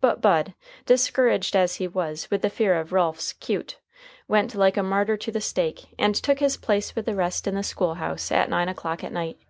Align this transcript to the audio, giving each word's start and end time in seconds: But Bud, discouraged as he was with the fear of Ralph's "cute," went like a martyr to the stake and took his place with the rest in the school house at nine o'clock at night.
But 0.00 0.20
Bud, 0.20 0.54
discouraged 0.84 1.56
as 1.56 1.74
he 1.82 1.88
was 1.88 2.30
with 2.30 2.42
the 2.42 2.48
fear 2.48 2.78
of 2.78 2.92
Ralph's 2.92 3.32
"cute," 3.32 3.76
went 4.28 4.54
like 4.54 4.76
a 4.76 4.84
martyr 4.84 5.16
to 5.16 5.32
the 5.32 5.40
stake 5.40 5.86
and 5.98 6.14
took 6.14 6.38
his 6.38 6.56
place 6.56 6.94
with 6.94 7.06
the 7.06 7.16
rest 7.16 7.48
in 7.48 7.56
the 7.56 7.64
school 7.64 7.94
house 7.94 8.30
at 8.30 8.48
nine 8.48 8.68
o'clock 8.68 9.02
at 9.02 9.10
night. 9.10 9.40